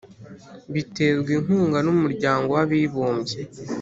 [0.73, 3.37] Biterwa inkunga n’umuryango w Abibumbye